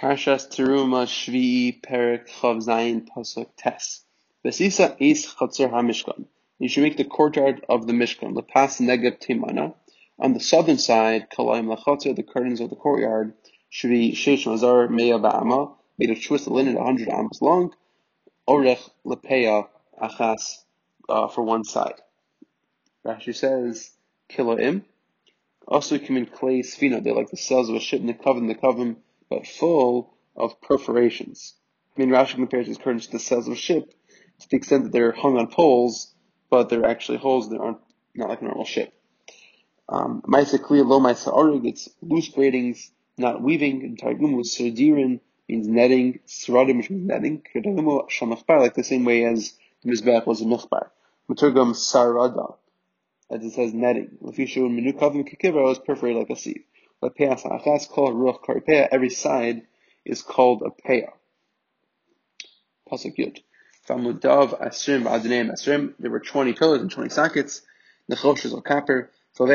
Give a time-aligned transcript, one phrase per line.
[0.00, 4.04] Parshas Teruma Shvi Perik Chav Zayin Pasuk Tes.
[4.44, 6.26] Besisa Is Chatzir HaMishkan.
[6.60, 9.74] You should make the courtyard of the Mishkan, the Pas Negev Timana.
[10.20, 13.34] On the southern side, Kalayim Lachatzir, the curtains of the courtyard,
[13.70, 17.74] should be Sheish Mazar Meya Ba'ama, made of twisted linen, 100 amos long,
[18.46, 19.66] Orech Lepeya
[20.00, 20.58] Achas,
[21.08, 22.00] uh, for one side.
[23.04, 23.90] Rashi says,
[24.30, 24.84] Kiloim.
[25.66, 28.46] Also, come in clay sfina, they're like the cells of a ship, in the coven,
[28.46, 28.98] the coven,
[29.30, 31.54] but full of perforations.
[31.96, 33.92] I mean, Rashi compares these curtains to the sails of a ship
[34.40, 36.14] to the extent that they're hung on poles,
[36.50, 37.78] but they're actually holes that aren't
[38.14, 38.92] not like a normal ship.
[39.88, 45.20] Um, Maisa clear low Maisa Arig, it's loose braidings, not weaving, and Targum was Serdirin,
[45.48, 50.26] means netting, Seradim, which means netting, Kedamu Shamachbar, like the same way as the Mizbech
[50.26, 50.88] was a Michbar.
[51.30, 52.56] Maturgum Sarada,
[53.30, 54.18] as it says netting.
[54.22, 56.64] Lefishu Menukavim Kikiva was perforated like a sieve.
[57.02, 57.26] Every
[59.10, 59.62] side
[60.04, 61.12] is called a peah.
[62.90, 63.38] Pasuk Yud.
[63.88, 65.94] Famudav Asrim Adinem Asrim.
[65.98, 67.62] There were 20 pillars and 20 sockets.
[68.10, 69.10] Nechoshes or copper.
[69.36, 69.46] But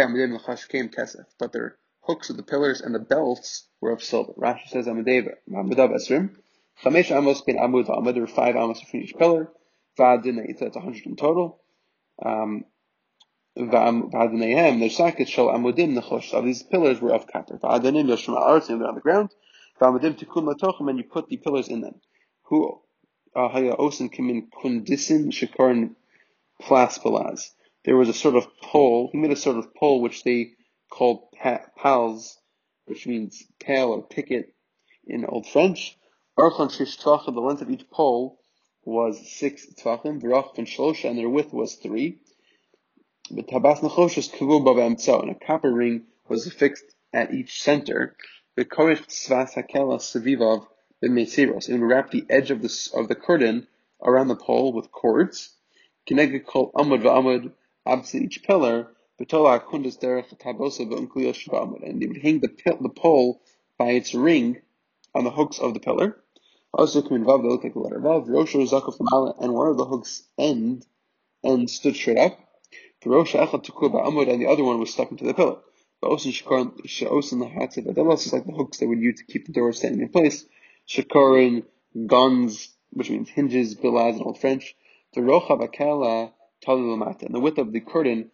[1.52, 4.32] their hooks of the pillars and the belts were of silver.
[4.34, 6.36] Rashi says Amadev Mamudav Asrim.
[6.84, 8.14] Chamesh Amos bin Amud Amud.
[8.14, 9.52] There were five Amos between each pillar.
[10.00, 11.60] Vadin, that's 100 in total.
[12.24, 12.64] Um,
[13.56, 16.34] V'adanehem, their sockets shall amudim nechosh.
[16.34, 17.58] Of these pillars were of copper.
[17.58, 19.30] V'adanim yoshim ha'aretz, and they're on the ground.
[19.80, 22.02] V'amudim tikun latochem, and you put the pillars in them.
[22.46, 22.82] Who
[23.36, 25.96] haya osin kimin kundisin shikarin
[26.62, 27.52] plas palaz.
[27.86, 29.10] There was a sort of pole.
[29.12, 30.54] He made a sort of pole which they
[30.90, 31.32] called
[31.76, 32.40] pals,
[32.86, 34.56] which means pale or picket
[35.06, 35.96] in Old French.
[36.38, 38.40] Archon shish the length of each pole
[38.84, 40.20] was six tvachim.
[40.22, 42.20] V'rach and and their width was three.
[43.36, 48.16] But tabas nechoshes kavu b'v'emtzo, and a copper ring was affixed at each center.
[48.56, 50.68] The korich tzvas hakela sevivav
[51.04, 53.66] b'mesiros, and wrap the edge of the of the curtain
[54.04, 55.50] around the pole with cords.
[56.08, 57.52] Kineged kol amud v'amud,
[57.88, 58.96] opposite each pillar.
[59.20, 62.50] B'tola kundas derech tabosa v'unkliyos v'amud, and they would hang the
[62.82, 63.42] the pole
[63.80, 64.62] by its ring
[65.16, 66.22] on the hooks of the pillar.
[66.72, 68.28] Also, come vav, they look like the letter vav.
[68.28, 70.86] Rosho zakov and one of the hooks end
[71.44, 72.38] and stood straight up.
[73.04, 75.58] The Rosh Echad Tukul Ba'amud and the other one was stuck into the pillar.
[76.02, 79.52] Ba'osin Shakarin Sha'osin Lahatziv Adelos is like the hooks they would use to keep the
[79.52, 80.46] door standing in place.
[80.88, 81.66] Shakarin,
[82.08, 84.74] guns, which means hinges, bilaz in Old French.
[85.16, 86.32] The Rocha Bakala
[86.66, 88.32] Talilamata, and the width of the curtain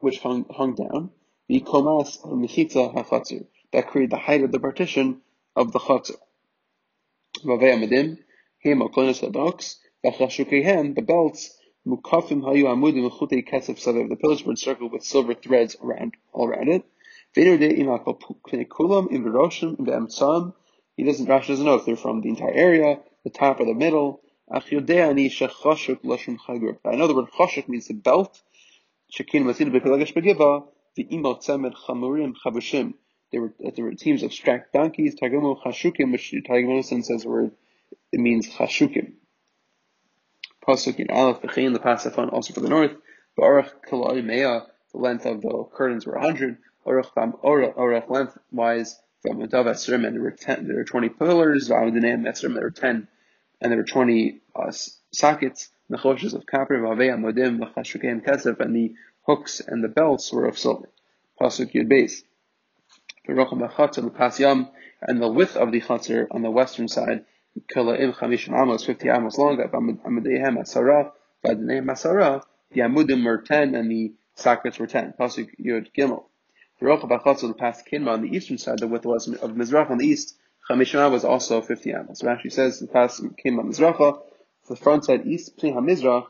[0.00, 1.10] which hung, hung down.
[1.48, 5.20] The Komas Mechitza HaChatzir, that created the height of the partition
[5.54, 6.16] of the Chatzir.
[7.44, 8.16] Vavei Amadim,
[8.60, 11.54] Him Oklonis Hadoks, Vachashukehem, the belts,
[11.86, 14.08] Mukafim hayu amudim chutei kesef savev.
[14.08, 16.84] The pillars were encircled with silver threads around all around it.
[17.34, 20.54] De kulam im veroshim ve'emtzam.
[20.96, 23.74] He doesn't, Rashi doesn't know if they're from the entire area, the top or the
[23.74, 24.20] middle.
[24.50, 26.78] Ach yodeani shechashuk lashon chagur.
[26.84, 28.42] I know the word chashuk means the belt.
[29.12, 30.64] Shekin begiva.
[30.96, 32.34] The imot chamurim
[33.32, 35.14] were, there were teams of strapped donkeys.
[35.14, 36.30] Tagumu chashukim, which
[36.86, 37.50] says the word,
[38.12, 39.12] it means chashukim.
[40.66, 42.96] Pasuk in Aleph Bechin, the Pasafon, also for the north.
[43.38, 46.58] Barach Kalai Mea, the length of the curtains were 100.
[46.84, 51.68] Orach Bam Orach lengthwise from Adav Esrim, and there were 10, there were 20 pillars.
[51.68, 53.06] Vavadanem Esrim, there were 10,
[53.60, 54.72] and there were 20 uh,
[55.12, 55.70] sockets.
[55.88, 60.58] Nechoshes of copper, Vavei Amodim, Vachashukem Kesef, and the hooks and the belts were of
[60.58, 60.88] silver.
[61.40, 62.22] Pasuk Yud Beis.
[63.28, 64.68] Bachatz and the Pasyam,
[65.00, 67.24] and the width of the Chatzar on the western side
[67.74, 71.12] Kila'im Chamishim Amos, 50 Amos long, Amadehem Asara,
[71.44, 75.14] Vadanehem Asara, the Amudim were 10 and the sockets were 10.
[75.18, 76.24] Pasuk Yud Gimel.
[76.78, 79.90] The Rocha Bachatzel, the past Kinma on the eastern side, the width was of Mizrach
[79.90, 80.36] on the east,
[80.68, 82.22] Chamishim was also 50 Amos.
[82.22, 84.20] Rashi says the past Kinma Mizracha,
[84.68, 86.26] the front side east, Pnei HaMizrach,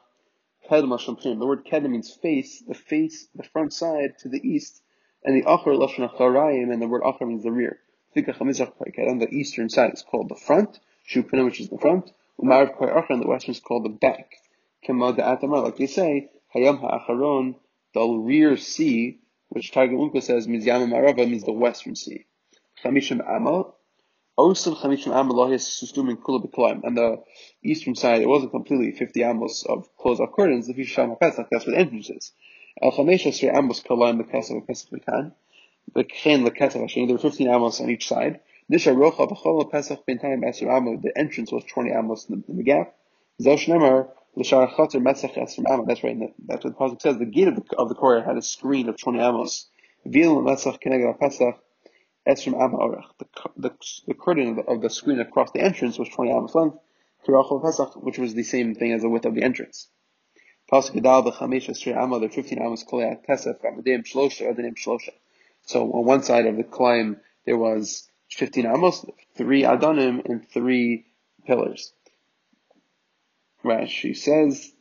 [0.70, 4.82] Kedem The word Kedem means face, the face, the front side to the east,
[5.24, 7.78] and the Achar Lashon Acharayim, and the word Achar means the rear.
[8.14, 11.78] Think of HaMizrach on the eastern side is called the front, Shupina, which is the
[11.78, 12.10] front,
[12.40, 14.34] Umarav Koy and the western is called the back.
[14.86, 17.56] Kemad Atamar, like they say, Hayam Ha'acharon,
[17.94, 22.26] the rear sea, which Targum Unka says means Yamam Arava, means the western sea.
[22.84, 23.76] Chamishim Amal,
[24.38, 26.80] Osil Chamishim Amal Lohis Sustum in Kula.
[26.84, 27.22] And the
[27.62, 31.66] eastern side, it wasn't completely 50 amos of closed off curtains, the Fisham HaPesach, that's
[31.66, 32.32] what the entrance is.
[32.82, 35.32] El Chamesha Sri Amos Kolaim B'Kesach B'Kesach B'Kan.
[35.94, 38.40] B'Chen L'Kesach Hashini, there were 15 amos on each side.
[38.70, 41.02] Pesach B'intayim Esr.
[41.02, 42.94] The entrance was 20 amos in the, in the gap.
[43.40, 45.84] Zel Shnemer L'shar Metzach Esr Amo.
[45.86, 46.18] That's right.
[46.46, 47.18] That's what the pasuk says.
[47.18, 49.66] The gate of the, of the courtyard had a screen of 20 amos.
[50.04, 51.54] Vil Kenegel Pesach
[52.26, 53.04] Orech.
[53.18, 53.72] The,
[54.06, 56.76] the, curtain of the, of the, screen across the entrance was 20 amos length,
[57.26, 59.88] Tirachol Pesach, which was the same thing as the width of the entrance.
[60.70, 65.12] Pasuk 15 amos kolei amadim shlosha, shlosha.
[65.62, 69.04] So on one side of the climb, there was 15 amos,
[69.36, 71.06] three adonim, and three
[71.46, 71.92] pillars.
[73.62, 74.72] Right, she says,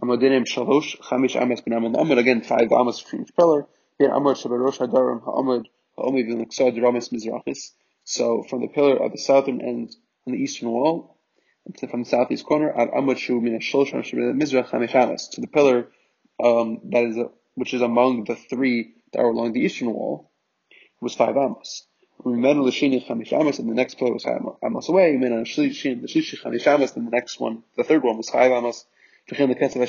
[0.00, 3.66] Amodinim shalosh, chamish amos amod amod, again, five amos for each pillar.
[3.98, 5.64] Ben amod shabarosh hadarim ha'amod,
[5.96, 7.72] ha'omid v'nexod ramis mizrachis.
[8.04, 11.16] So from the pillar at the southern end on the eastern wall,
[11.90, 15.88] from the southeast corner, at amod shu min shalosh mizrach chamish amos, to the pillar
[16.42, 20.30] um, that is a, which is among the three that are along the eastern wall,
[21.00, 21.87] was five amos.
[22.24, 25.14] Umimen l'shini chamishamas, and the next play was amos away.
[25.14, 28.86] Umimen l'shini chamishamas, and the next one, the third one was chayav amos.
[29.30, 29.82] V'chein l'ketzav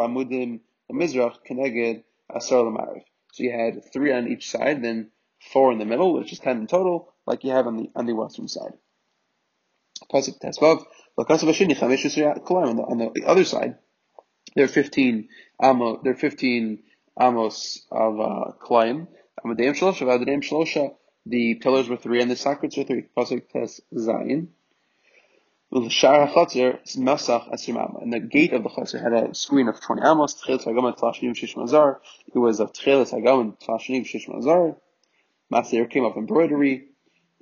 [0.00, 0.60] amudim.
[0.88, 0.94] So
[3.42, 5.10] you had three on each side, then
[5.52, 8.06] four in the middle, which is ten in total, like you have on the on
[8.06, 8.74] the western side.
[10.12, 10.84] Pasuk Tesvav,
[11.18, 13.78] on the other side,
[14.54, 15.28] there are fifteen
[15.60, 16.84] amo, there are fifteen
[17.20, 19.08] amos of uh, climb.
[19.44, 20.94] Amadeim Shlosha, Amadeim Shlosha.
[21.26, 23.06] The pillars were three and the sockets were three.
[23.16, 24.48] Pasuk Tes Zayin.
[25.72, 25.90] And
[28.12, 30.40] the gate of the chaser had a screen of 20 amos.
[30.48, 30.64] It
[32.34, 34.76] was of tchelis hagaman tlashnim shish mazar.
[35.52, 36.86] Maser came of embroidery,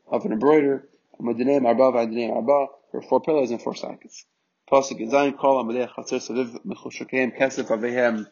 [0.07, 0.89] of an embroider.
[1.21, 2.67] Amadeim arba v'adadeim arba.
[2.91, 4.25] There were four pillars and four sockets.
[4.73, 8.27] Pasuk Zayin call amadei chaser saviv mechushakeim kesef avehem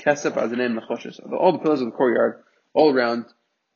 [0.00, 1.20] kesef azanem nechoshes.
[1.32, 2.42] All the pillars of the courtyard,
[2.74, 3.26] all around,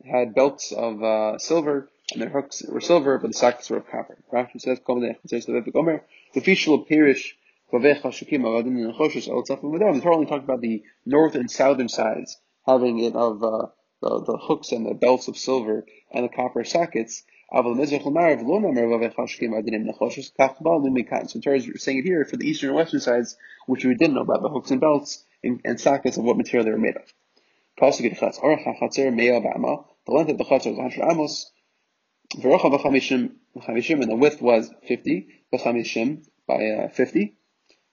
[0.04, 3.86] had belts of uh, silver and their hooks were silver, but the sockets were of
[3.86, 4.18] copper.
[4.32, 6.00] Rashi says, the
[6.36, 7.36] official parish
[7.72, 7.78] the
[10.02, 12.36] Torah only talked about the north and southern sides,
[12.66, 13.66] having it of uh,
[14.00, 17.24] the, the hooks and the belts of silver and the copper sockets.
[17.52, 17.86] So the
[21.42, 23.36] Torah is saying it here for the eastern and western sides,
[23.66, 26.64] which we didn't know about the hooks and belts and, and sockets of what material
[26.64, 27.12] they were made of.
[27.76, 27.84] The
[30.12, 31.50] length of the chatzar was 100 amos,
[32.34, 37.36] and the width was 50, v'chamishim, by uh, 50.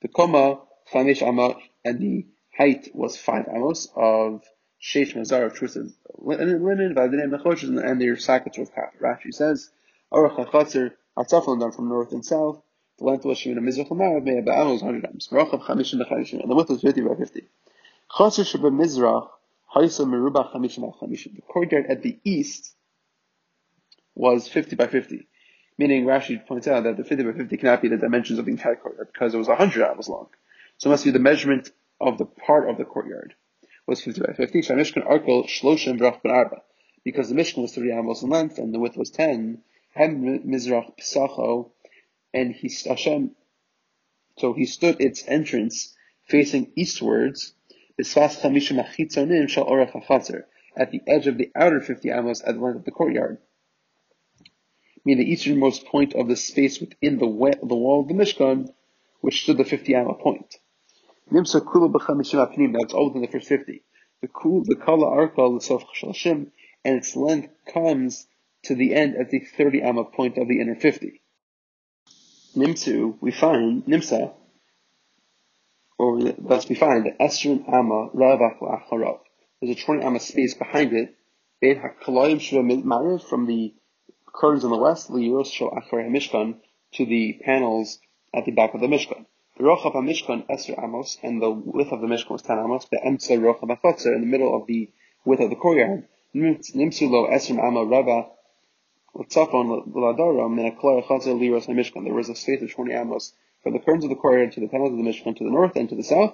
[0.02, 0.62] The koma,
[0.92, 2.28] chamish amma, and the
[2.58, 4.44] height was 5 amos of
[4.82, 5.78] sheish mazar of truth
[6.18, 8.94] linen, v'adinim nechoshes, and their sockets were cut.
[9.02, 9.72] Rashi says,
[10.12, 12.62] Orach ha'chatzer, atzafon done from north and south,
[13.02, 15.28] the length was shemina mizrach l'marav, me'ah ba'amos, 100 amos.
[15.32, 17.48] V'rocha v'chamishim v'chamishim, and the width was 50 by 50.
[18.16, 19.30] Chatzer sheba mizrach,
[19.76, 21.36] haisa meruba chamishim al-chamishim.
[21.36, 22.76] The courtyard at the east
[24.14, 25.28] was 50 by 50.
[25.78, 28.52] Meaning Rashi points out that the 50 by 50 cannot be the dimensions of the
[28.52, 30.28] entire courtyard because it was 100 amos long.
[30.78, 33.34] So it must be the measurement of the part of the courtyard
[33.88, 34.62] was 50 by 50.
[34.62, 36.62] Shamishkan Arkel Shloshim Brach Ben Arba.
[37.04, 39.64] Because the Mishkan was 30 amos in length and the width was 10.
[39.96, 41.72] Hem Mizrach Pisacho.
[42.34, 43.36] And he, Hashem,
[44.38, 45.94] so he stood its entrance
[46.28, 47.54] facing eastwards.
[48.00, 48.08] At
[50.92, 53.38] the edge of the outer 50 amos at the length of the courtyard
[55.04, 58.72] meaning the easternmost point of the space within the, wall of the Mishkan,
[59.22, 60.58] which stood the 50 amma point.
[61.32, 61.92] Nimsa kula
[62.80, 63.84] that's all within the first 50.
[64.22, 65.84] The kul, the kala arka l'sof
[66.84, 68.28] and its length comes
[68.64, 71.22] to the end at the 30 amma point of the inner 50.
[72.56, 74.34] Nimsu, we find, Nimsa,
[75.98, 79.20] or thus we find that Esrin Amma Lavach Lacharav.
[79.62, 81.16] There's a 20 Amma space behind it,
[81.62, 83.74] from the
[84.34, 86.56] curtains on the west, liuros shel acharei mishkan,
[86.94, 88.00] to the panels
[88.34, 89.26] at the back of the mishkan.
[89.58, 92.86] The rochav mishkan esr amos, and the width of the mishkan was ten amos.
[92.92, 94.90] The emtza rochav hachotzer, in the middle of the
[95.24, 96.08] width of the courtyard.
[96.36, 98.32] Nimsu lo esr amma rava
[99.14, 99.26] There
[102.14, 104.92] was a space of twenty amos from the curtains of the courtyard to the panels
[104.92, 106.34] of the mishkan to the north and to the south.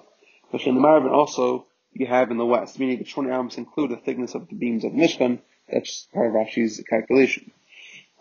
[0.51, 3.91] But in the Marvin also you have in the west, meaning the 20 amos include
[3.91, 5.39] the thickness of the beams of the Mishkan.
[5.67, 7.51] That's part of Rashi's calculation.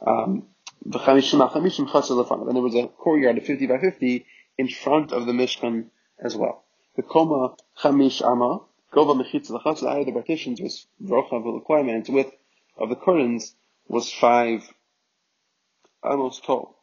[0.04, 0.46] Um,
[0.82, 4.26] and there was a courtyard of 50 by 50
[4.58, 6.64] in front of the Mishkan as well.
[6.96, 8.60] The Koma Chamish Ama,
[8.92, 12.32] Gova Mechitz of the partitions was Vrocha V'Lekwaim, and its width
[12.78, 13.54] of the curtains
[13.88, 14.68] was five
[16.04, 16.76] amos tall.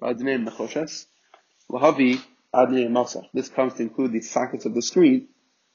[0.00, 1.06] Adnei Mechoshes,
[1.70, 2.20] Lahavi
[2.54, 3.26] Adnei Masach.
[3.32, 5.28] This comes to include the sockets of the screen.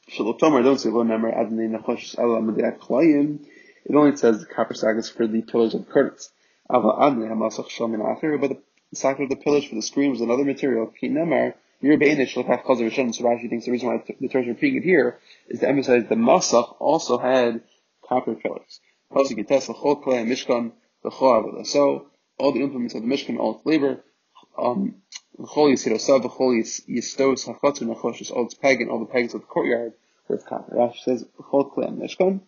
[0.10, 3.46] Shalotomar, don't say, remember, Adnei Mechoshes Ala Madei Klayim,
[3.86, 6.30] it only says the copper sockets for the pillars of the curtains.
[6.70, 8.58] But the
[8.94, 10.94] socket of the pillars for the screen was another material.
[11.02, 14.82] Mir Beinish Lakach Chazer Rishon, so Rashi thinks the reason why the Torah is repeating
[14.82, 17.62] it here is to emphasize the Masach also had
[18.04, 18.82] copper pillars.
[19.12, 20.74] Pasuk Klei Mishkan
[21.04, 21.66] Avodah.
[21.66, 24.04] So, all the implements of the Mishkan, all its labor,
[24.58, 24.96] um,
[25.38, 29.94] L'chol Yisirosav, L'chol Yistos, HaChatzer, Nachoshis, all its pagan, all the pagans of the courtyard
[30.28, 30.76] with copper.
[30.76, 32.42] Rashi says, L'chol Klei Mishkan,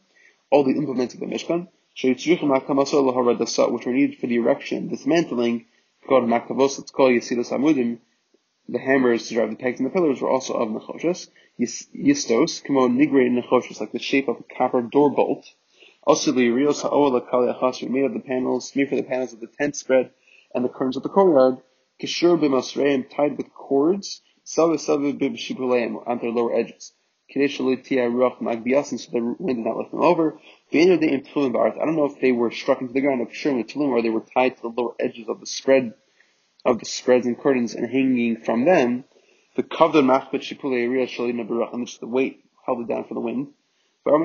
[0.49, 1.67] all the implements of the Mishkan,
[2.01, 5.65] which were needed for the erection, dismantling,
[6.07, 7.99] called Makavos, called Yisiros Amudim,
[8.67, 11.29] the hammers to drive the pegs and the pillars were also of nechoshes.
[11.59, 15.51] Yistos, kimo nigre nechoshes, like the shape of a copper door bolt.
[16.09, 19.45] Also the rios ha'ola achas made of the panels, made for the panels of the
[19.45, 20.09] tent spread
[20.55, 21.57] and the curtains of the courtyard.
[22.01, 26.93] Kishur b'masreim, tied with cords, salve salve b'shibuleim, on their lower edges.
[27.31, 30.39] Kadesh tia ruach magbiasin, so the wind did not lift them over.
[30.73, 30.83] I
[31.85, 34.55] don't know if they were struck into the ground of Kishur or they were tied
[34.55, 35.93] to the lower edges of the spread
[36.65, 39.03] of the spreads and curtains and hanging from them,
[39.55, 43.19] the kavda machbet shipule area shalina barach, and the weight held it down for the
[43.19, 43.53] wind.
[44.09, 44.21] But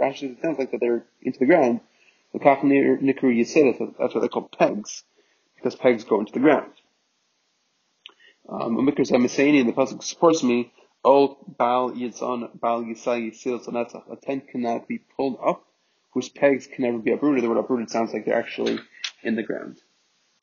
[0.00, 1.80] actually, it sounds like that they're into the ground.
[2.32, 5.04] The kach nikru yisedet, that's what they call pegs,
[5.54, 6.72] because pegs go into the ground.
[8.48, 10.72] Um, Mikras HaMesayini, the pasuk supports me,
[11.04, 15.64] O Baal Yitzon, Baal Yisai Yisil Sonetzach, a tent cannot be pulled up,
[16.12, 17.44] whose pegs can never be uprooted.
[17.44, 18.80] The word uprooted sounds like they're actually
[19.22, 19.80] in the ground.